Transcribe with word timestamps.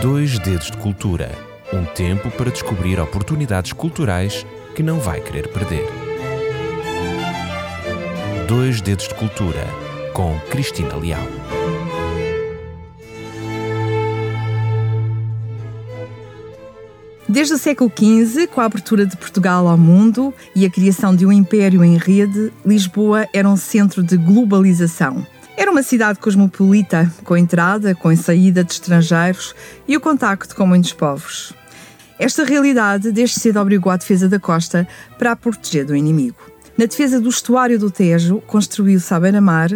Dois 0.00 0.38
Dedos 0.38 0.70
de 0.70 0.76
Cultura 0.76 1.50
um 1.72 1.84
tempo 1.84 2.30
para 2.30 2.50
descobrir 2.50 2.98
oportunidades 2.98 3.72
culturais 3.72 4.44
que 4.74 4.82
não 4.82 4.98
vai 4.98 5.20
querer 5.20 5.48
perder. 5.48 5.86
Dois 8.48 8.80
Dedos 8.80 9.06
de 9.06 9.14
Cultura 9.14 9.66
com 10.12 10.36
Cristina 10.50 10.96
Leal. 10.96 11.22
Desde 17.28 17.54
o 17.54 17.58
século 17.58 17.92
XV, 17.96 18.48
com 18.48 18.60
a 18.60 18.64
abertura 18.64 19.06
de 19.06 19.16
Portugal 19.16 19.68
ao 19.68 19.78
mundo 19.78 20.34
e 20.56 20.66
a 20.66 20.70
criação 20.70 21.14
de 21.14 21.24
um 21.24 21.30
império 21.30 21.84
em 21.84 21.96
rede, 21.96 22.52
Lisboa 22.66 23.28
era 23.32 23.48
um 23.48 23.56
centro 23.56 24.02
de 24.02 24.16
globalização. 24.16 25.24
Era 25.60 25.70
uma 25.70 25.82
cidade 25.82 26.18
cosmopolita, 26.18 27.12
com 27.22 27.36
entrada, 27.36 27.94
com 27.94 28.16
saída 28.16 28.64
de 28.64 28.72
estrangeiros 28.72 29.54
e 29.86 29.94
o 29.94 30.00
contacto 30.00 30.56
com 30.56 30.66
muitos 30.66 30.94
povos. 30.94 31.52
Esta 32.18 32.44
realidade 32.44 33.12
desde 33.12 33.38
cedo 33.38 33.60
obrigou 33.60 33.92
a 33.92 33.98
defesa 33.98 34.26
da 34.26 34.40
costa 34.40 34.88
para 35.18 35.32
a 35.32 35.36
proteger 35.36 35.84
do 35.84 35.94
inimigo. 35.94 36.38
Na 36.78 36.86
defesa 36.86 37.20
do 37.20 37.28
estuário 37.28 37.78
do 37.78 37.90
Tejo, 37.90 38.40
construiu-se 38.46 39.12
à 39.12 39.20
beira-mar 39.20 39.68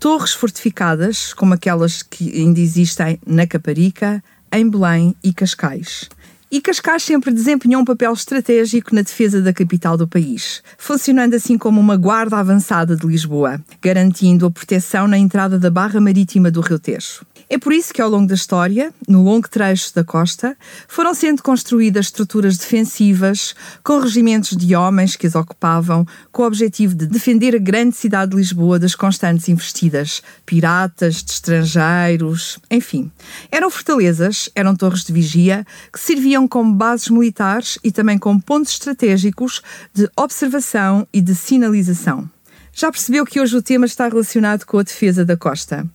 torres 0.00 0.32
fortificadas, 0.32 1.34
como 1.34 1.52
aquelas 1.52 2.02
que 2.02 2.40
ainda 2.40 2.58
existem 2.58 3.20
na 3.26 3.46
Caparica, 3.46 4.24
em 4.50 4.66
Belém 4.66 5.14
e 5.22 5.34
Cascais. 5.34 6.08
E 6.48 6.60
Cascais 6.60 7.02
sempre 7.02 7.32
desempenhou 7.32 7.82
um 7.82 7.84
papel 7.84 8.12
estratégico 8.12 8.94
na 8.94 9.02
defesa 9.02 9.42
da 9.42 9.52
capital 9.52 9.96
do 9.96 10.06
país, 10.06 10.62
funcionando 10.78 11.34
assim 11.34 11.58
como 11.58 11.80
uma 11.80 11.96
guarda 11.96 12.36
avançada 12.36 12.94
de 12.94 13.04
Lisboa, 13.04 13.60
garantindo 13.82 14.46
a 14.46 14.50
proteção 14.50 15.08
na 15.08 15.18
entrada 15.18 15.58
da 15.58 15.70
barra 15.70 16.00
marítima 16.00 16.48
do 16.48 16.60
Rio 16.60 16.78
Tejo. 16.78 17.26
É 17.48 17.56
por 17.58 17.72
isso 17.72 17.94
que, 17.94 18.02
ao 18.02 18.10
longo 18.10 18.26
da 18.26 18.34
história, 18.34 18.92
no 19.08 19.22
longo 19.22 19.48
trecho 19.48 19.94
da 19.94 20.02
costa, 20.02 20.56
foram 20.88 21.14
sendo 21.14 21.42
construídas 21.44 22.06
estruturas 22.06 22.58
defensivas 22.58 23.54
com 23.84 24.00
regimentos 24.00 24.56
de 24.56 24.74
homens 24.74 25.14
que 25.14 25.28
as 25.28 25.36
ocupavam, 25.36 26.04
com 26.32 26.42
o 26.42 26.46
objetivo 26.46 26.92
de 26.94 27.06
defender 27.06 27.54
a 27.54 27.58
grande 27.58 27.94
cidade 27.94 28.32
de 28.32 28.36
Lisboa 28.36 28.80
das 28.80 28.96
constantes 28.96 29.48
investidas, 29.48 30.22
piratas, 30.44 31.22
de 31.22 31.30
estrangeiros, 31.30 32.58
enfim. 32.68 33.12
Eram 33.50 33.70
fortalezas, 33.70 34.50
eram 34.52 34.74
torres 34.74 35.04
de 35.04 35.12
vigia 35.12 35.64
que 35.92 36.00
serviam 36.00 36.48
como 36.48 36.74
bases 36.74 37.08
militares 37.10 37.78
e 37.84 37.92
também 37.92 38.18
como 38.18 38.42
pontos 38.42 38.72
estratégicos 38.72 39.62
de 39.94 40.10
observação 40.16 41.06
e 41.12 41.20
de 41.20 41.34
sinalização. 41.34 42.28
Já 42.72 42.90
percebeu 42.90 43.24
que 43.24 43.40
hoje 43.40 43.56
o 43.56 43.62
tema 43.62 43.86
está 43.86 44.06
relacionado 44.08 44.64
com 44.64 44.78
a 44.78 44.82
defesa 44.82 45.24
da 45.24 45.36
costa? 45.36 45.88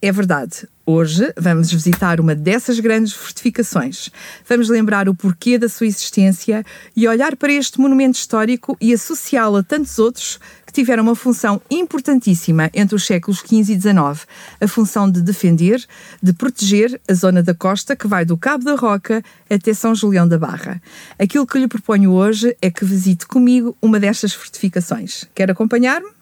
É 0.00 0.12
verdade. 0.12 0.68
Hoje 0.86 1.32
vamos 1.36 1.72
visitar 1.72 2.20
uma 2.20 2.32
dessas 2.32 2.78
grandes 2.78 3.12
fortificações. 3.12 4.10
Vamos 4.48 4.68
lembrar 4.68 5.08
o 5.08 5.14
porquê 5.14 5.58
da 5.58 5.68
sua 5.68 5.88
existência 5.88 6.64
e 6.94 7.08
olhar 7.08 7.34
para 7.34 7.52
este 7.52 7.80
monumento 7.80 8.16
histórico 8.16 8.76
e 8.80 8.94
associá-lo 8.94 9.56
a 9.56 9.62
tantos 9.62 9.98
outros 9.98 10.38
que 10.64 10.72
tiveram 10.72 11.02
uma 11.02 11.16
função 11.16 11.60
importantíssima 11.68 12.70
entre 12.72 12.94
os 12.94 13.04
séculos 13.04 13.40
XV 13.40 13.72
e 13.72 13.80
XIX, 13.80 14.26
a 14.60 14.68
função 14.68 15.10
de 15.10 15.20
defender, 15.20 15.84
de 16.22 16.32
proteger 16.32 17.00
a 17.08 17.14
zona 17.14 17.42
da 17.42 17.52
costa 17.52 17.96
que 17.96 18.06
vai 18.06 18.24
do 18.24 18.36
Cabo 18.36 18.62
da 18.62 18.76
Roca 18.76 19.20
até 19.50 19.74
São 19.74 19.96
Julião 19.96 20.28
da 20.28 20.38
Barra. 20.38 20.80
Aquilo 21.18 21.46
que 21.46 21.58
lhe 21.58 21.66
proponho 21.66 22.12
hoje 22.12 22.56
é 22.62 22.70
que 22.70 22.84
visite 22.84 23.26
comigo 23.26 23.76
uma 23.82 23.98
destas 23.98 24.32
fortificações. 24.32 25.24
Quer 25.34 25.50
acompanhar-me? 25.50 26.17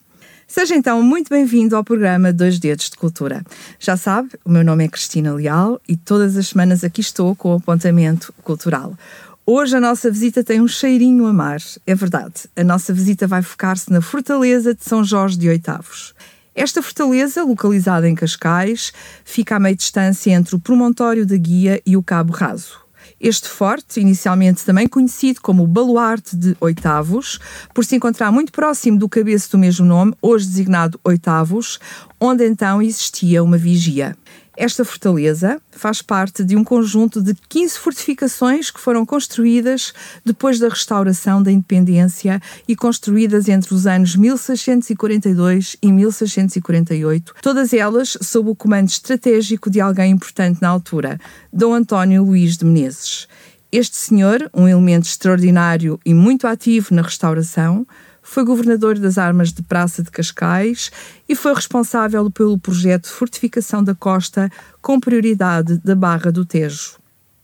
Seja 0.48 0.77
então 0.77 1.02
muito 1.02 1.28
bem-vindo 1.28 1.75
ao 1.75 1.83
programa 1.83 2.33
Dois 2.33 2.61
Dedos 2.61 2.89
de 2.89 2.97
Cultura. 2.97 3.42
Já 3.80 3.97
sabe, 3.97 4.30
o 4.44 4.50
meu 4.50 4.62
nome 4.62 4.84
é 4.84 4.88
Cristina 4.88 5.34
Leal 5.34 5.80
e 5.88 5.97
todas 5.97 6.36
as 6.36 6.48
semanas 6.48 6.84
aqui 6.84 7.00
estou 7.00 7.34
com 7.34 7.50
o 7.50 7.56
apontamento 7.56 8.33
cultural. 8.44 8.97
Hoje 9.44 9.77
a 9.77 9.80
nossa 9.80 10.08
visita 10.08 10.44
tem 10.44 10.61
um 10.61 10.69
cheirinho 10.69 11.27
a 11.27 11.33
mar, 11.33 11.58
é 11.84 11.94
verdade. 11.97 12.48
A 12.55 12.62
nossa 12.62 12.94
visita 12.94 13.27
vai 13.27 13.42
focar-se 13.42 13.91
na 13.93 14.00
Fortaleza 14.00 14.72
de 14.72 14.84
São 14.84 15.03
Jorge 15.03 15.37
de 15.37 15.48
Oitavos. 15.48 16.15
Esta 16.54 16.81
fortaleza, 16.81 17.42
localizada 17.42 18.09
em 18.09 18.15
Cascais, 18.15 18.92
fica 19.25 19.56
a 19.56 19.60
meia 19.60 19.75
distância 19.75 20.31
entre 20.31 20.54
o 20.54 20.60
promontório 20.60 21.26
da 21.26 21.37
Guia 21.37 21.82
e 21.84 21.97
o 21.97 22.03
Cabo 22.03 22.32
Raso. 22.32 22.85
Este 23.21 23.49
forte, 23.49 23.99
inicialmente 23.99 24.65
também 24.65 24.87
conhecido 24.87 25.41
como 25.41 25.66
Baluarte 25.66 26.37
de 26.37 26.54
Oitavos, 26.60 27.38
por 27.72 27.84
se 27.84 27.97
encontrar 27.97 28.31
muito 28.31 28.53
próximo 28.53 28.99
do 28.99 29.09
cabeço 29.09 29.50
do 29.53 29.59
mesmo 29.59 29.87
nome, 29.87 30.15
hoje 30.21 30.47
designado 30.47 31.00
Oitavos, 31.03 31.78
onde 32.21 32.47
então 32.47 32.82
existia 32.82 33.43
uma 33.43 33.56
vigia. 33.56 34.15
Esta 34.56 34.87
fortaleza 34.87 35.61
faz 35.71 36.00
parte 36.00 36.43
de 36.43 36.56
um 36.56 36.65
conjunto 36.65 37.22
de 37.22 37.34
15 37.47 37.78
fortificações 37.78 38.71
que 38.71 38.81
foram 38.81 39.05
construídas 39.05 39.93
depois 40.25 40.59
da 40.59 40.71
restauração 40.71 41.43
da 41.43 41.53
independência 41.53 42.41
e 42.66 42.75
construídas 42.75 43.50
entre 43.50 43.75
os 43.75 43.87
anos 43.87 44.16
1642 44.16 45.77
e 45.83 45.93
1648, 45.93 47.34
todas 47.43 47.75
elas 47.75 48.16
sob 48.22 48.49
o 48.49 48.55
comando 48.55 48.89
estratégico 48.89 49.69
de 49.69 49.78
alguém 49.78 50.12
importante 50.12 50.62
na 50.62 50.71
altura, 50.71 51.21
Dom 51.53 51.75
António 51.75 52.25
Luís 52.25 52.56
de 52.56 52.65
Menezes. 52.65 53.28
Este 53.71 53.97
senhor, 53.97 54.49
um 54.55 54.66
elemento 54.66 55.06
extraordinário 55.06 56.00
e 56.03 56.15
muito 56.15 56.47
ativo 56.47 56.95
na 56.95 57.03
restauração, 57.03 57.87
foi 58.26 58.44
governador 58.44 58.98
das 58.98 59.16
armas 59.16 59.53
de 59.53 59.62
Praça 59.62 60.03
de 60.03 60.10
Cascais 60.10 60.91
e 61.28 61.34
foi 61.37 61.54
responsável 61.54 62.28
pelo 62.28 62.59
projeto 62.59 63.04
de 63.04 63.10
fortificação 63.10 63.82
da 63.82 63.94
costa 63.94 64.50
com 64.82 64.98
prioridade 64.98 65.78
da 65.78 65.94
Barra 65.94 66.32
do 66.32 66.44
Tejo. 66.44 66.97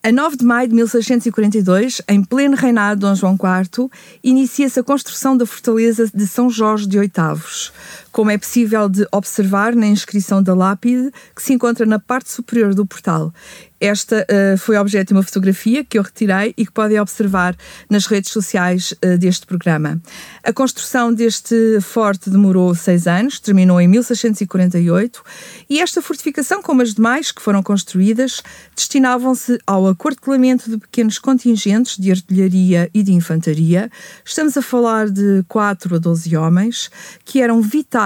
A 0.05 0.11
9 0.11 0.37
de 0.39 0.45
maio 0.45 0.69
de 0.69 0.75
1642, 0.75 2.03
em 2.09 2.25
pleno 2.25 2.57
reinado 2.57 2.97
de 2.97 3.07
Dom 3.07 3.15
João 3.15 3.35
IV, 3.35 3.89
inicia-se 4.25 4.81
a 4.81 4.83
construção 4.83 5.37
da 5.37 5.47
fortaleza 5.47 6.11
de 6.13 6.27
São 6.27 6.51
Jorge 6.51 6.89
de 6.89 6.99
Oitavos, 6.99 7.73
como 8.13 8.31
é 8.31 8.39
possível 8.39 8.89
de 8.89 9.07
observar 9.11 9.75
na 9.75 9.87
inscrição 9.87 10.43
da 10.43 10.55
lápide 10.55 11.11
que 11.35 11.43
se 11.43 11.55
encontra 11.55 11.87
na 11.87 11.99
parte 11.99 12.31
superior 12.31 12.75
do 12.75 12.87
portal. 12.87 13.33
Esta 13.81 14.25
uh, 14.31 14.57
foi 14.59 14.77
objeto 14.77 15.09
de 15.09 15.15
uma 15.15 15.25
fotografia 15.25 15.83
que 15.83 15.99
eu 15.99 16.05
retirei 16.05 16.55
e 16.57 16.65
que 16.65 16.71
podem 16.71 17.01
observar 17.01 17.57
nas 17.91 18.07
redes 18.07 18.31
sociais 18.31 18.95
uh, 19.05 19.19
deste 19.19 19.45
programa. 19.45 20.01
A 20.45 20.53
construção 20.53 21.13
deste 21.13 21.81
forte 21.81 22.31
demorou 22.31 22.73
seis 22.77 23.09
anos, 23.09 23.41
terminou 23.41 23.81
em 23.81 23.89
1648, 23.89 25.25
e 25.69 25.81
esta 25.81 26.01
fortificação, 26.01 26.63
como 26.63 26.81
as 26.81 26.95
demais 26.95 27.33
que 27.33 27.43
foram 27.43 27.61
construídas, 27.61 28.41
destinavam-se 28.77 29.59
ao 29.67 29.89
acortelamento 29.89 30.71
de 30.71 30.79
pequenos 30.79 31.19
contingentes 31.19 31.99
de 31.99 32.13
artilharia 32.13 32.89
e 32.95 33.03
de 33.03 33.13
infantaria. 33.13 33.91
Estamos 34.25 34.57
a 34.57 34.63
falar 34.63 35.11
de 35.11 35.45
4 35.49 35.97
a 35.97 35.99
12 35.99 36.37
homens, 36.37 36.89
que 37.25 37.43
eram 37.43 37.61
vitais 37.61 38.02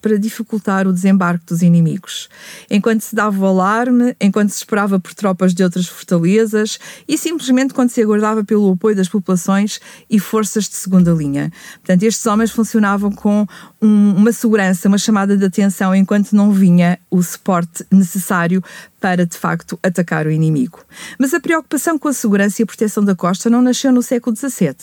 para 0.00 0.18
dificultar 0.18 0.86
o 0.86 0.92
desembarque 0.92 1.46
dos 1.46 1.62
inimigos. 1.62 2.28
Enquanto 2.70 3.02
se 3.02 3.14
dava 3.14 3.38
o 3.38 3.46
alarme, 3.46 4.16
enquanto 4.20 4.50
se 4.50 4.58
esperava 4.58 4.98
por 4.98 5.14
tropas 5.14 5.54
de 5.54 5.62
outras 5.62 5.86
fortalezas 5.86 6.78
e 7.06 7.16
simplesmente 7.16 7.72
quando 7.72 7.90
se 7.90 8.02
aguardava 8.02 8.44
pelo 8.44 8.72
apoio 8.72 8.96
das 8.96 9.08
populações 9.08 9.80
e 10.10 10.18
forças 10.18 10.68
de 10.68 10.74
segunda 10.74 11.12
linha. 11.12 11.52
Portanto, 11.76 12.02
estes 12.02 12.26
homens 12.26 12.50
funcionavam 12.50 13.12
com 13.12 13.46
um, 13.80 14.14
uma 14.16 14.32
segurança, 14.32 14.88
uma 14.88 14.98
chamada 14.98 15.36
de 15.36 15.44
atenção 15.44 15.94
enquanto 15.94 16.32
não 16.32 16.50
vinha 16.50 16.98
o 17.10 17.22
suporte 17.22 17.84
necessário 17.90 18.62
para, 19.06 19.24
de 19.24 19.36
facto, 19.36 19.78
atacar 19.84 20.26
o 20.26 20.32
inimigo. 20.32 20.84
Mas 21.16 21.32
a 21.32 21.38
preocupação 21.38 21.96
com 21.96 22.08
a 22.08 22.12
segurança 22.12 22.60
e 22.60 22.64
a 22.64 22.66
proteção 22.66 23.04
da 23.04 23.14
costa 23.14 23.48
não 23.48 23.62
nasceu 23.62 23.92
no 23.92 24.02
século 24.02 24.34
XVII. 24.34 24.74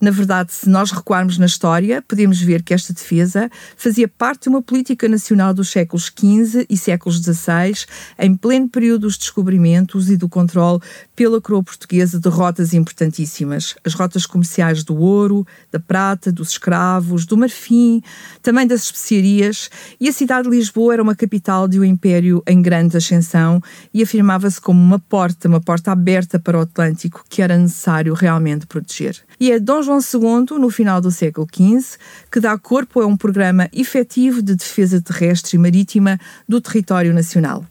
Na 0.00 0.10
verdade, 0.10 0.52
se 0.52 0.68
nós 0.68 0.90
recuarmos 0.90 1.38
na 1.38 1.46
história, 1.46 2.02
podemos 2.02 2.40
ver 2.40 2.64
que 2.64 2.74
esta 2.74 2.92
defesa 2.92 3.48
fazia 3.76 4.08
parte 4.08 4.42
de 4.42 4.48
uma 4.48 4.60
política 4.60 5.08
nacional 5.08 5.54
dos 5.54 5.70
séculos 5.70 6.06
XV 6.06 6.66
e 6.68 6.76
séculos 6.76 7.18
XVI, 7.22 7.86
em 8.18 8.34
pleno 8.34 8.68
período 8.68 9.02
dos 9.02 9.16
descobrimentos 9.16 10.10
e 10.10 10.16
do 10.16 10.28
controle 10.28 10.80
pela 11.20 11.38
coroa 11.38 11.62
portuguesa 11.62 12.18
de 12.18 12.30
rotas 12.30 12.72
importantíssimas. 12.72 13.76
As 13.84 13.92
rotas 13.92 14.24
comerciais 14.24 14.82
do 14.82 14.96
ouro, 14.96 15.46
da 15.70 15.78
prata, 15.78 16.32
dos 16.32 16.52
escravos, 16.52 17.26
do 17.26 17.36
marfim, 17.36 18.02
também 18.40 18.66
das 18.66 18.84
especiarias, 18.84 19.68
e 20.00 20.08
a 20.08 20.12
cidade 20.14 20.48
de 20.48 20.56
Lisboa 20.56 20.94
era 20.94 21.02
uma 21.02 21.14
capital 21.14 21.68
de 21.68 21.78
um 21.78 21.84
império 21.84 22.42
em 22.46 22.62
grande 22.62 22.96
ascensão 22.96 23.62
e 23.92 24.02
afirmava-se 24.02 24.58
como 24.58 24.80
uma 24.80 24.98
porta, 24.98 25.46
uma 25.46 25.60
porta 25.60 25.92
aberta 25.92 26.38
para 26.38 26.56
o 26.56 26.62
Atlântico 26.62 27.22
que 27.28 27.42
era 27.42 27.58
necessário 27.58 28.14
realmente 28.14 28.66
proteger. 28.66 29.22
E 29.40 29.50
é 29.50 29.58
Dom 29.58 29.82
João 29.82 30.00
II, 30.00 30.58
no 30.58 30.68
final 30.68 31.00
do 31.00 31.10
século 31.10 31.46
XV, 31.50 31.96
que 32.30 32.40
dá 32.40 32.58
corpo 32.58 33.00
a 33.00 33.06
um 33.06 33.16
programa 33.16 33.70
efetivo 33.72 34.42
de 34.42 34.54
defesa 34.54 35.00
terrestre 35.00 35.56
e 35.56 35.58
marítima 35.58 36.20
do 36.46 36.60
território 36.60 37.14
nacional. 37.14 37.64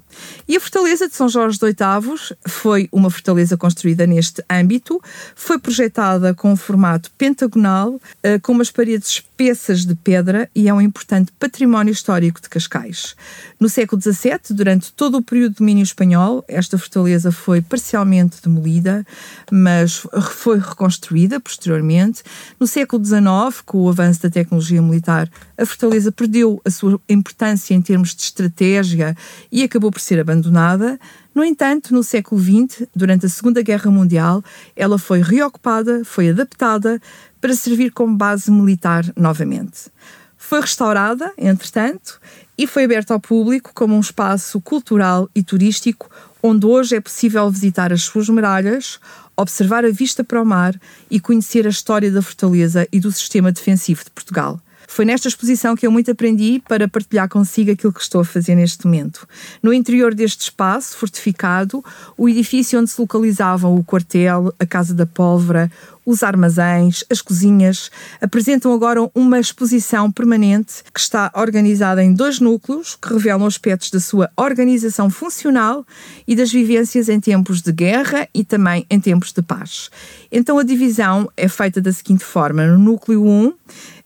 E 0.48 0.56
a 0.56 0.60
Fortaleza 0.60 1.08
de 1.08 1.16
São 1.16 1.30
Jorge 1.30 1.60
Oitavos 1.62 2.34
foi 2.48 2.90
uma 2.92 3.10
fortaleza 3.10 3.56
construída 3.56 4.08
neste 4.08 4.44
âmbito, 4.50 5.02
foi 5.36 5.60
projetada 5.60 6.34
com 6.34 6.52
um 6.52 6.56
formato 6.56 7.12
pentagonal, 7.18 8.00
eh, 8.24 8.40
com 8.40 8.54
umas 8.54 8.72
paredes 8.72 9.10
espessas 9.10 9.86
de 9.86 9.96
pedra 9.96 10.50
e 10.56 10.68
é 10.68 10.74
um 10.74 10.82
importante 10.82 11.32
património 11.40 11.92
histórico 11.92 12.42
de 12.42 12.50
Cascais. 12.50 13.16
No 13.60 13.70
século 13.70 14.02
XVII, 14.02 14.40
durante 14.52 14.92
todo 14.92 15.18
o 15.18 15.24
período 15.24 15.52
de 15.52 15.58
domínio 15.60 15.84
espanhol, 15.84 16.44
esta 16.48 16.78
fortaleza 16.78 17.32
foi 17.32 17.62
parcialmente 17.62 18.42
demolida, 18.44 19.06
mas 19.52 20.04
foi 20.32 20.60
reconstruída 20.60 21.40
posteriormente. 21.60 22.24
No 22.60 22.66
século 22.66 23.04
XIX, 23.04 23.62
com 23.66 23.80
o 23.80 23.90
avanço 23.90 24.22
da 24.22 24.30
tecnologia 24.30 24.82
militar, 24.82 25.30
a 25.58 25.66
fortaleza 25.66 26.12
perdeu 26.12 26.62
a 26.64 26.70
sua 26.70 27.00
importância 27.10 27.74
em 27.74 27.82
termos 27.82 28.16
de 28.16 28.24
estratégia 28.24 29.16
e 29.52 29.62
acabou 29.62 29.92
por 29.92 30.00
ser 30.00 30.20
abandonada. 30.20 30.98
No 31.36 31.44
entanto, 31.44 31.94
no 31.94 32.04
século 32.04 32.42
XX, 32.42 32.88
durante 32.96 33.26
a 33.26 33.30
Segunda 33.30 33.62
Guerra 33.62 33.92
Mundial, 33.92 34.44
ela 34.76 34.98
foi 34.98 35.22
reocupada, 35.22 36.04
foi 36.06 36.30
adaptada 36.30 37.00
para 37.42 37.54
servir 37.54 37.92
como 37.92 38.16
base 38.16 38.50
militar 38.50 39.06
novamente. 39.16 39.92
Foi 40.38 40.62
restaurada, 40.62 41.32
entretanto, 41.38 42.20
e 42.58 42.66
foi 42.66 42.86
aberta 42.86 43.14
ao 43.14 43.20
público 43.20 43.72
como 43.74 43.96
um 43.96 44.00
espaço 44.00 44.60
cultural 44.62 45.30
e 45.36 45.44
turístico 45.44 46.10
onde 46.42 46.66
hoje 46.66 46.96
é 46.96 47.02
possível 47.02 47.50
visitar 47.50 47.92
as 47.92 48.04
suas 48.04 48.30
muralhas, 48.30 49.00
observar 49.36 49.86
a 49.86 49.92
vista 49.92 50.24
para 50.24 50.42
o 50.42 50.46
mar 50.46 50.80
e 51.10 51.20
conhecer 51.20 51.66
a 51.66 51.70
história 51.70 52.12
da 52.12 52.22
fortaleza 52.22 52.88
e 52.92 53.00
do 53.00 53.12
sistema 53.12 53.52
defensivo 53.52 54.04
de 54.04 54.12
Portugal. 54.12 54.60
Foi 54.92 55.06
nesta 55.06 55.28
exposição 55.28 55.76
que 55.76 55.86
eu 55.86 55.92
muito 55.92 56.10
aprendi 56.10 56.64
para 56.68 56.88
partilhar 56.88 57.30
consigo 57.30 57.70
aquilo 57.70 57.94
que 57.94 58.02
estou 58.02 58.22
a 58.22 58.26
fazer 58.26 58.56
neste 58.56 58.88
momento. 58.88 59.28
No 59.62 59.72
interior 59.72 60.16
deste 60.16 60.42
espaço 60.42 60.98
fortificado, 60.98 61.86
o 62.18 62.28
edifício 62.28 62.80
onde 62.80 62.90
se 62.90 63.00
localizavam 63.00 63.78
o 63.78 63.84
quartel, 63.84 64.52
a 64.58 64.66
Casa 64.66 64.96
da 64.96 65.06
Pólvora, 65.06 65.72
os 66.04 66.24
armazéns, 66.24 67.04
as 67.08 67.22
cozinhas, 67.22 67.92
apresentam 68.20 68.74
agora 68.74 69.08
uma 69.14 69.40
exposição 69.40 70.12
permanente 70.12 70.84
que 70.92 71.00
está 71.00 71.32
organizada 71.36 72.04
em 72.04 72.12
dois 72.12 72.40
núcleos 72.40 72.98
que 73.00 73.14
revelam 73.14 73.46
aspectos 73.46 73.92
da 73.92 74.00
sua 74.00 74.32
organização 74.36 75.08
funcional 75.12 75.86
e 76.28 76.36
das 76.36 76.52
vivências 76.52 77.10
em 77.10 77.20
tempos 77.20 77.62
de 77.62 77.72
guerra 77.72 78.28
e 78.34 78.44
também 78.44 78.88
em 78.90 79.00
tempos 79.00 79.32
de 79.32 79.44
paz. 79.44 79.92
Então 80.32 80.58
a 80.58 80.64
divisão 80.64 81.30
é 81.38 81.48
feita 81.48 81.80
da 81.80 81.94
seguinte 81.94 82.26
forma: 82.26 82.66
no 82.66 82.80
núcleo 82.80 83.24
1, 83.24 83.50
Uh, 83.50 83.99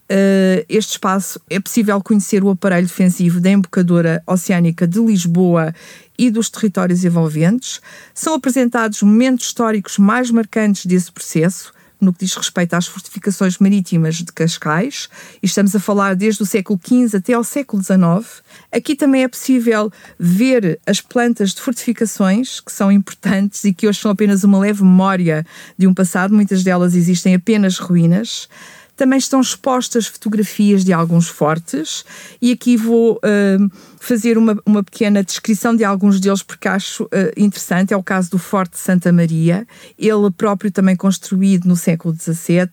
este 0.69 0.91
espaço 0.91 1.39
é 1.49 1.59
possível 1.59 2.01
conhecer 2.01 2.43
o 2.43 2.49
aparelho 2.49 2.87
defensivo 2.87 3.39
da 3.39 3.49
embocadura 3.49 4.21
oceânica 4.27 4.87
de 4.87 4.99
Lisboa 4.99 5.73
e 6.17 6.29
dos 6.29 6.49
territórios 6.49 7.03
envolventes. 7.03 7.81
São 8.13 8.33
apresentados 8.33 9.01
momentos 9.01 9.47
históricos 9.47 9.97
mais 9.97 10.29
marcantes 10.29 10.85
desse 10.85 11.11
processo, 11.11 11.73
no 11.99 12.11
que 12.13 12.25
diz 12.25 12.35
respeito 12.35 12.73
às 12.73 12.85
fortificações 12.85 13.57
marítimas 13.57 14.15
de 14.15 14.31
Cascais, 14.31 15.09
e 15.41 15.45
estamos 15.45 15.75
a 15.75 15.79
falar 15.79 16.15
desde 16.15 16.43
o 16.43 16.45
século 16.45 16.79
XV 16.83 17.17
até 17.17 17.33
ao 17.33 17.43
século 17.43 17.81
XIX. 17.81 18.43
Aqui 18.71 18.95
também 18.95 19.23
é 19.23 19.27
possível 19.27 19.91
ver 20.19 20.79
as 20.85 20.99
plantas 20.99 21.51
de 21.51 21.61
fortificações, 21.61 22.59
que 22.59 22.71
são 22.71 22.91
importantes 22.91 23.63
e 23.63 23.73
que 23.73 23.87
hoje 23.87 24.01
são 24.01 24.11
apenas 24.11 24.43
uma 24.43 24.59
leve 24.59 24.83
memória 24.83 25.45
de 25.77 25.87
um 25.87 25.93
passado, 25.93 26.33
muitas 26.33 26.63
delas 26.63 26.93
existem 26.93 27.35
apenas 27.35 27.77
ruínas. 27.77 28.49
Também 28.95 29.17
estão 29.17 29.41
expostas 29.41 30.07
fotografias 30.07 30.83
de 30.83 30.93
alguns 30.93 31.27
fortes, 31.27 32.05
e 32.41 32.51
aqui 32.51 32.77
vou 32.77 33.15
uh, 33.15 33.71
fazer 33.99 34.37
uma, 34.37 34.55
uma 34.65 34.83
pequena 34.83 35.23
descrição 35.23 35.75
de 35.75 35.83
alguns 35.83 36.19
deles 36.19 36.43
porque 36.43 36.67
acho 36.67 37.03
uh, 37.05 37.09
interessante. 37.35 37.93
É 37.93 37.97
o 37.97 38.03
caso 38.03 38.29
do 38.31 38.37
Forte 38.37 38.77
Santa 38.77 39.11
Maria, 39.11 39.67
ele 39.97 40.29
próprio 40.31 40.71
também 40.71 40.95
construído 40.95 41.65
no 41.65 41.75
século 41.75 42.15
XVII, 42.15 42.69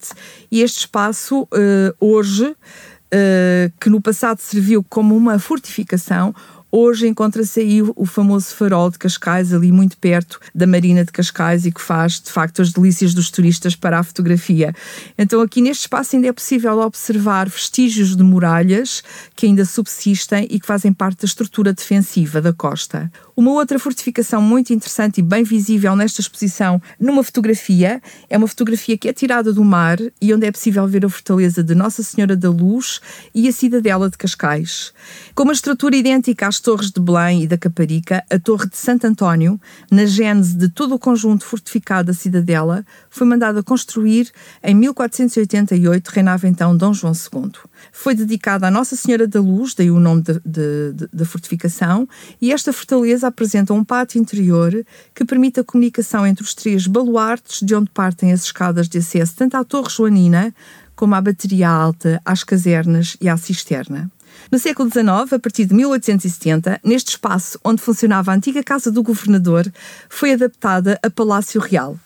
e 0.51 0.61
este 0.61 0.81
espaço, 0.81 1.43
uh, 1.43 1.95
hoje, 1.99 2.55
que 3.81 3.91
no 3.91 4.01
passado 4.01 4.39
serviu 4.39 4.85
como 4.89 5.17
uma 5.17 5.37
fortificação, 5.37 6.33
Hoje 6.73 7.09
encontra-se 7.09 7.61
aí 7.61 7.83
o 7.83 8.07
famoso 8.07 8.55
farol 8.55 8.91
de 8.91 8.99
Cascais, 8.99 9.53
ali 9.53 9.73
muito 9.73 9.97
perto 9.97 10.39
da 10.55 10.69
Marina 10.69 11.05
de 11.05 11.11
Cascais 11.11 11.67
e 11.67 11.73
que 11.73 11.81
faz, 11.81 12.21
de 12.21 12.31
facto, 12.31 12.63
as 12.63 12.73
delícias 12.73 13.13
dos 13.13 13.29
turistas 13.29 13.75
para 13.75 13.99
a 13.99 14.03
fotografia. 14.05 14.73
Então, 15.19 15.41
aqui 15.41 15.61
neste 15.61 15.83
espaço 15.83 16.15
ainda 16.15 16.29
é 16.29 16.33
possível 16.33 16.79
observar 16.79 17.49
vestígios 17.49 18.15
de 18.15 18.23
muralhas 18.23 19.03
que 19.35 19.47
ainda 19.47 19.65
subsistem 19.65 20.47
e 20.49 20.61
que 20.61 20.67
fazem 20.67 20.93
parte 20.93 21.23
da 21.23 21.27
estrutura 21.27 21.73
defensiva 21.73 22.41
da 22.41 22.53
costa. 22.53 23.11
Uma 23.37 23.53
outra 23.53 23.79
fortificação 23.79 24.41
muito 24.41 24.73
interessante 24.73 25.19
e 25.19 25.23
bem 25.23 25.43
visível 25.43 25.97
nesta 25.97 26.21
exposição, 26.21 26.81
numa 27.01 27.25
fotografia, 27.25 28.01
é 28.29 28.37
uma 28.37 28.47
fotografia 28.47 28.97
que 28.97 29.09
é 29.09 29.13
tirada 29.13 29.53
do 29.53 29.65
mar 29.65 29.99
e 30.21 30.33
onde 30.33 30.47
é 30.47 30.53
possível 30.53 30.87
ver 30.87 31.05
a 31.05 31.09
fortaleza 31.09 31.65
de 31.65 31.75
Nossa 31.75 32.03
Senhora 32.03 32.37
da 32.37 32.51
Luz 32.51 33.01
e 33.35 33.49
a 33.49 33.53
cidadela 33.53 34.09
de 34.09 34.19
Cascais. 34.19 34.93
Com 35.35 35.45
uma 35.45 35.53
estrutura 35.53 35.97
idêntica 35.97 36.47
às 36.47 36.60
torres 36.61 36.91
de 36.91 37.01
Belém 37.01 37.43
e 37.43 37.47
da 37.47 37.59
Caparica, 37.59 38.25
a 38.31 38.39
Torre 38.39 38.69
de 38.69 38.77
Santo 38.77 39.07
António, 39.07 39.61
na 39.91 40.05
gênese 40.07 40.57
de 40.57 40.69
todo 40.69 40.95
o 40.95 40.99
conjunto 40.99 41.45
fortificado 41.45 42.09
da 42.09 42.15
cidadela, 42.15 42.85
foi 43.09 43.27
mandada 43.27 43.63
construir 43.63 44.31
em 44.63 44.75
1488, 44.75 46.09
reinava 46.09 46.47
então 46.47 46.77
Dom 46.77 46.93
João 46.93 47.13
II. 47.13 47.53
Foi 47.93 48.15
dedicada 48.15 48.69
à 48.69 48.71
Nossa 48.71 48.95
Senhora 48.95 49.27
da 49.27 49.41
Luz, 49.41 49.75
daí 49.75 49.91
o 49.91 49.99
nome 49.99 50.23
da 51.13 51.25
fortificação, 51.25 52.09
e 52.41 52.53
esta 52.53 52.73
fortaleza 52.73 53.27
apresenta 53.27 53.73
um 53.73 53.83
pátio 53.83 54.21
interior 54.21 54.73
que 55.15 55.25
permite 55.25 55.61
a 55.61 55.65
comunicação 55.65 56.27
entre 56.27 56.45
os 56.45 56.55
três 56.55 56.87
baluartes 56.87 57.63
de 57.63 57.75
onde 57.75 57.91
partem 57.91 58.33
as 58.33 58.45
escadas 58.45 58.89
de 58.89 58.99
acesso 58.99 59.35
tanto 59.37 59.57
à 59.57 59.65
Torre 59.65 59.91
Joanina 59.91 60.55
como 60.95 61.15
à 61.15 61.21
bateria 61.21 61.71
alta, 61.71 62.21
às 62.25 62.45
casernas 62.45 63.17
e 63.21 63.29
à 63.29 63.35
cisterna. 63.39 64.11
No 64.51 64.59
século 64.59 64.91
XIX, 64.91 65.33
a 65.33 65.39
partir 65.39 65.65
de 65.65 65.75
1870, 65.75 66.81
neste 66.85 67.11
espaço 67.11 67.59
onde 67.65 67.83
funcionava 67.83 68.33
a 68.33 68.35
antiga 68.35 68.63
Casa 68.63 68.91
do 68.91 69.03
Governador, 69.03 69.71
foi 70.09 70.33
adaptada 70.33 70.99
a 71.03 71.11
Palácio 71.11 71.61
Real. 71.61 71.97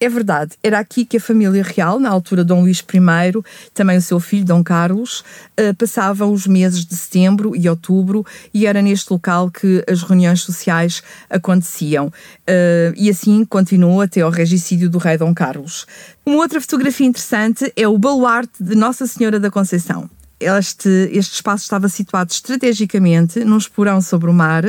É 0.00 0.08
verdade, 0.08 0.52
era 0.62 0.78
aqui 0.78 1.04
que 1.04 1.16
a 1.16 1.20
família 1.20 1.62
real, 1.62 2.00
na 2.00 2.10
altura 2.10 2.44
Dom 2.44 2.62
Luís 2.62 2.80
I, 2.80 3.42
também 3.72 3.98
o 3.98 4.02
seu 4.02 4.18
filho 4.18 4.44
Dom 4.44 4.64
Carlos, 4.64 5.24
eh, 5.56 5.72
passavam 5.72 6.32
os 6.32 6.46
meses 6.46 6.84
de 6.84 6.94
setembro 6.94 7.54
e 7.54 7.68
outubro 7.68 8.26
e 8.52 8.66
era 8.66 8.82
neste 8.82 9.12
local 9.12 9.50
que 9.50 9.84
as 9.88 10.02
reuniões 10.02 10.40
sociais 10.40 11.02
aconteciam. 11.30 12.12
Eh, 12.46 12.92
e 12.96 13.10
assim 13.10 13.44
continuou 13.44 14.00
até 14.00 14.22
ao 14.22 14.30
regicídio 14.30 14.90
do 14.90 14.98
rei 14.98 15.16
Dom 15.16 15.34
Carlos. 15.34 15.86
Uma 16.26 16.38
outra 16.38 16.60
fotografia 16.60 17.06
interessante 17.06 17.72
é 17.76 17.86
o 17.86 17.98
baluarte 17.98 18.62
de 18.62 18.74
Nossa 18.74 19.06
Senhora 19.06 19.38
da 19.38 19.50
Conceição 19.50 20.10
este, 20.42 20.88
este 21.12 21.34
espaço 21.34 21.64
estava 21.64 21.88
situado 21.88 22.30
estrategicamente 22.30 23.44
num 23.44 23.56
esporão 23.56 24.00
sobre 24.00 24.30
o 24.30 24.32
mar 24.32 24.64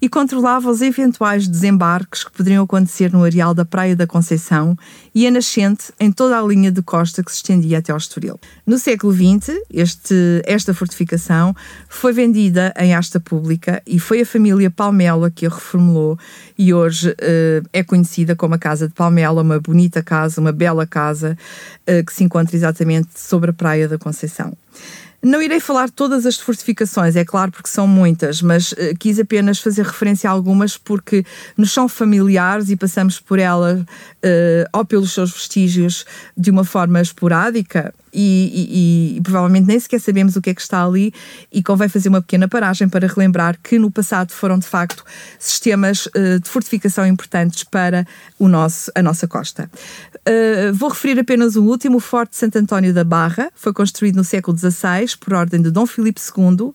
e 0.00 0.08
controlava 0.08 0.70
os 0.70 0.80
eventuais 0.80 1.46
desembarques 1.48 2.24
que 2.24 2.32
poderiam 2.32 2.64
acontecer 2.64 3.12
no 3.12 3.24
areal 3.24 3.54
da 3.54 3.64
Praia 3.64 3.96
da 3.96 4.06
Conceição 4.06 4.76
e 5.14 5.26
a 5.26 5.30
nascente 5.30 5.92
em 5.98 6.12
toda 6.12 6.38
a 6.38 6.42
linha 6.42 6.70
de 6.70 6.82
costa 6.82 7.22
que 7.22 7.30
se 7.30 7.38
estendia 7.38 7.78
até 7.78 7.92
ao 7.92 7.98
Estoril. 7.98 8.38
No 8.66 8.78
século 8.78 9.12
XX, 9.12 9.56
este, 9.70 10.42
esta 10.44 10.74
fortificação 10.74 11.54
foi 11.88 12.12
vendida 12.12 12.72
em 12.78 12.94
asta 12.94 13.18
pública 13.18 13.82
e 13.86 13.98
foi 13.98 14.20
a 14.20 14.26
família 14.26 14.70
Palmela 14.70 15.30
que 15.30 15.46
a 15.46 15.48
reformulou 15.48 16.18
e 16.58 16.72
hoje 16.72 17.10
uh, 17.10 17.68
é 17.72 17.82
conhecida 17.82 18.36
como 18.36 18.54
a 18.54 18.58
Casa 18.58 18.88
de 18.88 18.94
Palmela, 18.94 19.42
uma 19.42 19.60
bonita 19.60 20.02
casa, 20.02 20.40
uma 20.40 20.52
bela 20.52 20.86
casa 20.86 21.36
uh, 21.82 22.04
que 22.04 22.12
se 22.12 22.24
encontra 22.24 22.56
exatamente 22.56 23.18
sobre 23.18 23.50
a 23.50 23.54
Praia 23.54 23.88
da 23.88 23.98
Conceição. 23.98 24.56
Não 25.26 25.42
irei 25.42 25.58
falar 25.58 25.90
todas 25.90 26.24
as 26.24 26.38
fortificações, 26.38 27.16
é 27.16 27.24
claro, 27.24 27.50
porque 27.50 27.68
são 27.68 27.84
muitas, 27.84 28.40
mas 28.40 28.70
uh, 28.70 28.96
quis 28.96 29.18
apenas 29.18 29.58
fazer 29.58 29.84
referência 29.84 30.30
a 30.30 30.32
algumas 30.32 30.78
porque 30.78 31.26
nos 31.56 31.72
são 31.72 31.88
familiares 31.88 32.70
e 32.70 32.76
passamos 32.76 33.18
por 33.18 33.40
elas 33.40 33.80
uh, 33.80 33.86
ou 34.72 34.84
pelos 34.84 35.12
seus 35.12 35.32
vestígios 35.32 36.06
de 36.36 36.48
uma 36.48 36.62
forma 36.62 37.00
esporádica 37.00 37.92
e, 38.16 39.16
e, 39.16 39.16
e, 39.16 39.20
provavelmente 39.20 39.66
nem 39.66 39.78
sequer 39.78 40.00
sabemos 40.00 40.36
o 40.36 40.40
que 40.40 40.50
é 40.50 40.54
que 40.54 40.60
está 40.60 40.82
ali 40.82 41.12
e 41.52 41.62
convém 41.62 41.88
fazer 41.88 42.08
uma 42.08 42.22
pequena 42.22 42.48
paragem 42.48 42.88
para 42.88 43.06
relembrar 43.06 43.58
que 43.62 43.78
no 43.78 43.90
passado 43.90 44.32
foram 44.32 44.58
de 44.58 44.66
facto 44.66 45.04
sistemas 45.38 46.06
uh, 46.06 46.40
de 46.40 46.48
fortificação 46.48 47.04
importantes 47.04 47.64
para 47.64 48.06
o 48.38 48.48
nosso, 48.48 48.92
a 48.94 49.02
nossa 49.02 49.26
costa. 49.26 49.68
Uh, 50.26 50.72
vou 50.72 50.88
referir 50.88 51.18
apenas 51.18 51.56
o 51.56 51.64
último, 51.64 51.98
o 51.98 52.00
Forte 52.00 52.36
Santo 52.36 52.56
António 52.56 52.94
da 52.94 53.04
Barra, 53.04 53.50
foi 53.54 53.72
construído 53.72 54.16
no 54.16 54.24
século 54.24 54.56
XVI 54.56 55.15
por 55.16 55.34
ordem 55.34 55.60
de 55.60 55.70
Dom 55.70 55.86
Filipe 55.86 56.20
II 56.20 56.72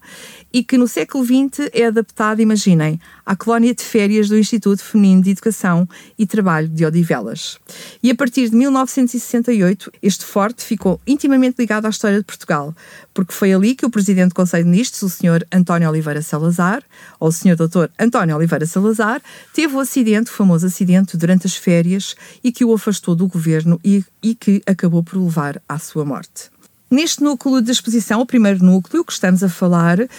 e 0.53 0.63
que 0.63 0.77
no 0.77 0.87
século 0.87 1.23
XX 1.23 1.69
é 1.73 1.85
adaptada, 1.85 2.41
imaginem, 2.41 2.99
à 3.25 3.35
colónia 3.35 3.73
de 3.73 3.83
férias 3.83 4.27
do 4.27 4.37
Instituto 4.37 4.83
Feminino 4.83 5.21
de 5.21 5.31
Educação 5.31 5.87
e 6.17 6.25
Trabalho 6.25 6.67
de 6.67 6.85
Odivelas. 6.85 7.57
E 8.03 8.11
a 8.11 8.15
partir 8.15 8.49
de 8.49 8.55
1968, 8.55 9.91
este 10.01 10.25
forte 10.25 10.63
ficou 10.63 10.99
intimamente 11.07 11.55
ligado 11.59 11.85
à 11.85 11.89
história 11.89 12.17
de 12.17 12.25
Portugal, 12.25 12.75
porque 13.13 13.33
foi 13.33 13.53
ali 13.53 13.75
que 13.75 13.85
o 13.85 13.89
presidente 13.89 14.29
do 14.29 14.35
Conselho 14.35 14.63
de 14.63 14.69
Ministros, 14.69 15.01
o 15.03 15.09
Sr. 15.09 15.45
António 15.51 15.89
Oliveira 15.89 16.21
Salazar, 16.21 16.83
ou 17.19 17.29
o 17.29 17.31
Sr. 17.31 17.55
Dr. 17.55 17.87
António 17.99 18.35
Oliveira 18.35 18.65
Salazar, 18.65 19.21
teve 19.53 19.75
o 19.75 19.79
acidente, 19.79 20.31
o 20.31 20.33
famoso 20.33 20.65
acidente, 20.65 21.17
durante 21.17 21.47
as 21.47 21.55
férias 21.55 22.15
e 22.43 22.51
que 22.51 22.65
o 22.65 22.73
afastou 22.73 23.15
do 23.15 23.27
governo 23.27 23.79
e, 23.83 24.03
e 24.21 24.35
que 24.35 24.61
acabou 24.65 25.03
por 25.03 25.17
levar 25.17 25.61
à 25.67 25.77
sua 25.77 26.03
morte. 26.03 26.49
Neste 26.91 27.23
núcleo 27.23 27.61
de 27.61 27.71
exposição, 27.71 28.19
o 28.19 28.25
primeiro 28.25 28.65
núcleo 28.65 29.05
que 29.05 29.13
estamos 29.13 29.41
a 29.41 29.47
falar, 29.47 29.97
eh, 30.01 30.09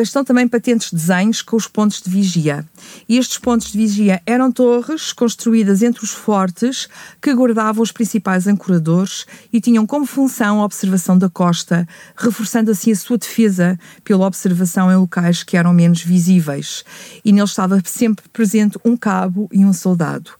estão 0.00 0.24
também 0.24 0.48
patentes 0.48 0.90
desenhos 0.90 1.42
com 1.42 1.58
os 1.58 1.68
pontos 1.68 2.00
de 2.00 2.08
vigia. 2.08 2.64
E 3.06 3.18
estes 3.18 3.36
pontos 3.36 3.70
de 3.70 3.76
vigia 3.76 4.22
eram 4.24 4.50
torres 4.50 5.12
construídas 5.12 5.82
entre 5.82 6.02
os 6.02 6.12
fortes 6.12 6.88
que 7.20 7.34
guardavam 7.34 7.82
os 7.82 7.92
principais 7.92 8.46
ancoradores 8.46 9.26
e 9.52 9.60
tinham 9.60 9.86
como 9.86 10.06
função 10.06 10.62
a 10.62 10.64
observação 10.64 11.18
da 11.18 11.28
costa, 11.28 11.86
reforçando 12.16 12.70
assim 12.70 12.92
a 12.92 12.96
sua 12.96 13.18
defesa 13.18 13.78
pela 14.02 14.26
observação 14.26 14.90
em 14.90 14.96
locais 14.96 15.42
que 15.42 15.58
eram 15.58 15.74
menos 15.74 16.02
visíveis. 16.02 16.82
E 17.22 17.30
neles 17.30 17.50
estava 17.50 17.78
sempre 17.84 18.24
presente 18.32 18.78
um 18.82 18.96
cabo 18.96 19.50
e 19.52 19.66
um 19.66 19.72
soldado. 19.74 20.30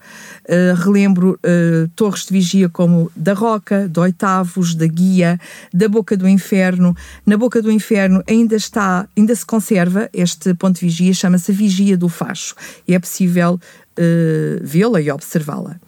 Uh, 0.48 0.74
relembro 0.74 1.32
uh, 1.32 1.86
torres 1.94 2.24
de 2.24 2.32
vigia 2.32 2.70
como 2.70 3.12
da 3.14 3.34
Roca, 3.34 3.86
de 3.86 4.00
Oitavos, 4.00 4.74
da 4.74 4.86
Guia, 4.86 5.38
da 5.81 5.81
Boca 5.88 6.16
do 6.16 6.28
Inferno. 6.28 6.96
Na 7.24 7.36
Boca 7.36 7.60
do 7.60 7.70
Inferno 7.70 8.22
ainda 8.28 8.56
está, 8.56 9.08
ainda 9.16 9.34
se 9.34 9.44
conserva 9.44 10.08
este 10.12 10.54
ponto 10.54 10.78
de 10.78 10.86
vigia, 10.86 11.14
chama-se 11.14 11.52
Vigia 11.52 11.96
do 11.96 12.08
Facho, 12.08 12.54
e 12.86 12.94
é 12.94 12.98
possível 12.98 13.54
uh, 13.54 14.60
vê-la 14.62 15.00
e 15.00 15.10
observá-la. 15.10 15.80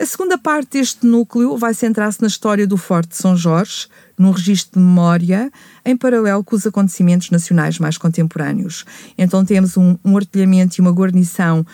A 0.00 0.06
segunda 0.06 0.38
parte 0.38 0.78
deste 0.78 1.04
núcleo 1.04 1.58
vai 1.58 1.74
centrar-se 1.74 2.22
na 2.22 2.28
história 2.28 2.66
do 2.66 2.78
Forte 2.78 3.10
de 3.10 3.16
São 3.16 3.36
Jorge, 3.36 3.86
num 4.20 4.32
registro 4.32 4.78
de 4.78 4.86
memória, 4.86 5.50
em 5.82 5.96
paralelo 5.96 6.44
com 6.44 6.54
os 6.54 6.66
acontecimentos 6.66 7.30
nacionais 7.30 7.78
mais 7.78 7.96
contemporâneos. 7.96 8.84
Então 9.16 9.42
temos 9.44 9.78
um, 9.78 9.96
um 10.04 10.14
artilhamento 10.14 10.78
e 10.78 10.80
uma 10.82 10.92
guarnição 10.92 11.60
uh, 11.60 11.66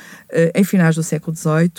em 0.55 0.62
finais 0.62 0.95
do 0.95 1.03
século 1.03 1.37
XVIII, 1.37 1.73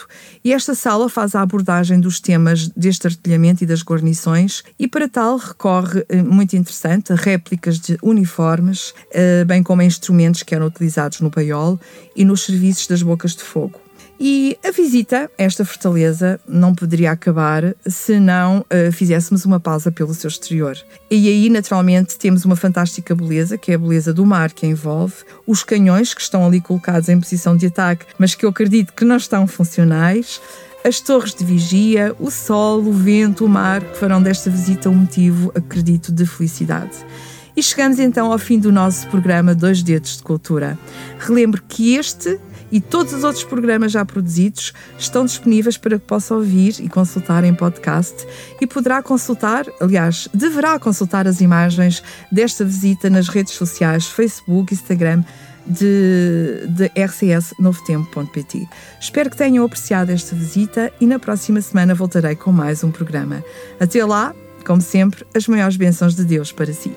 e 0.43 0.51
esta 0.51 0.75
sala 0.75 1.07
faz 1.09 1.35
a 1.35 1.41
abordagem 1.41 2.01
dos 2.01 2.19
temas 2.19 2.67
deste 2.67 3.07
artilhamento 3.07 3.63
e 3.63 3.67
das 3.67 3.81
guarnições, 3.81 4.61
e 4.77 4.89
para 4.89 5.07
tal 5.07 5.37
recorre, 5.37 6.01
uh, 6.01 6.23
muito 6.25 6.57
interessante, 6.57 7.13
a 7.13 7.15
réplicas 7.15 7.79
de 7.79 7.97
uniformes, 8.03 8.89
uh, 8.89 9.45
bem 9.45 9.63
como 9.63 9.81
a 9.81 9.85
instrumentos 9.85 10.43
que 10.43 10.53
eram 10.53 10.67
utilizados 10.67 11.21
no 11.21 11.31
paiol 11.31 11.79
e 12.13 12.25
nos 12.25 12.43
serviços 12.43 12.87
das 12.87 13.01
bocas 13.01 13.33
de 13.33 13.43
fogo. 13.43 13.86
E 14.19 14.57
a 14.65 14.71
visita 14.71 15.29
a 15.37 15.43
esta 15.43 15.63
fortaleza 15.63 16.39
não 16.47 16.73
poderia 16.73 17.11
acabar 17.11 17.75
se 17.85 18.19
não 18.19 18.59
uh, 18.61 18.91
fizéssemos 18.91 19.45
uma 19.45 19.59
pausa 19.59 19.91
pelo 19.91 20.13
seu 20.13 20.27
exterior. 20.27 20.75
E 21.09 21.27
aí, 21.27 21.49
naturalmente, 21.49 22.17
temos 22.17 22.43
uma 22.43 22.55
fantástica 22.55 23.13
beleza, 23.13 23.57
que 23.57 23.71
é 23.71 23.75
a 23.75 23.77
beleza 23.77 24.11
do 24.11 24.25
mar 24.25 24.51
que 24.51 24.65
envolve, 24.65 25.15
os 25.45 25.63
canhões 25.63 26.15
que 26.15 26.21
estão 26.21 26.45
ali 26.45 26.59
colocados 26.59 27.09
em 27.09 27.19
posição 27.19 27.55
de 27.55 27.67
ataque, 27.67 28.05
mas 28.17 28.33
que 28.33 28.43
eu 28.43 28.49
acredito 28.49 28.93
que 28.93 29.05
não 29.05 29.17
estão 29.17 29.45
funcionais, 29.45 30.41
as 30.83 30.99
torres 30.99 31.35
de 31.35 31.43
vigia, 31.43 32.15
o 32.19 32.31
sol, 32.31 32.79
o 32.79 32.93
vento, 32.93 33.45
o 33.45 33.49
mar, 33.49 33.81
que 33.81 33.97
farão 33.97 34.21
desta 34.21 34.49
visita 34.49 34.89
um 34.89 34.95
motivo, 34.95 35.51
acredito, 35.53 36.11
de 36.11 36.25
felicidade. 36.25 37.05
E 37.57 37.63
chegamos 37.63 37.97
então 37.97 38.31
ao 38.31 38.37
fim 38.37 38.59
do 38.59 38.71
nosso 38.71 39.07
programa 39.07 39.55
Dois 39.55 39.81
Dedos 39.81 40.17
de 40.17 40.23
Cultura. 40.23 40.77
Relembro 41.17 41.61
que 41.67 41.95
este 41.95 42.39
e 42.71 42.81
todos 42.81 43.13
os 43.13 43.23
outros 43.23 43.43
programas 43.43 43.91
já 43.91 44.03
produzidos 44.05 44.73
estão 44.97 45.25
disponíveis 45.25 45.77
para 45.77 45.97
que 45.97 46.05
possa 46.05 46.35
ouvir 46.35 46.75
e 46.79 46.89
consultar 46.89 47.43
em 47.43 47.53
podcast 47.53 48.27
e 48.59 48.67
poderá 48.67 49.01
consultar, 49.01 49.65
aliás, 49.79 50.27
deverá 50.33 50.77
consultar 50.79 51.27
as 51.27 51.41
imagens 51.41 52.03
desta 52.31 52.65
visita 52.65 53.09
nas 53.09 53.27
redes 53.27 53.53
sociais 53.53 54.07
Facebook, 54.07 54.73
Instagram 54.73 55.23
de, 55.65 56.65
de 56.67 56.91
rcsnovotempo.pt. 56.95 58.67
Espero 58.99 59.29
que 59.29 59.37
tenham 59.37 59.65
apreciado 59.65 60.11
esta 60.11 60.35
visita 60.35 60.91
e 60.99 61.05
na 61.05 61.19
próxima 61.19 61.61
semana 61.61 61.93
voltarei 61.93 62.35
com 62.35 62.51
mais 62.51 62.83
um 62.83 62.91
programa. 62.91 63.43
Até 63.79 64.03
lá, 64.05 64.33
como 64.65 64.81
sempre, 64.81 65.25
as 65.35 65.47
maiores 65.47 65.75
bênçãos 65.75 66.15
de 66.15 66.23
Deus 66.23 66.51
para 66.51 66.73
si. 66.73 66.91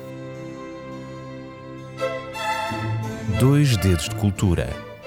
Dois 3.39 3.75
Dedos 3.77 4.07
de 4.07 4.15
Cultura 4.15 4.90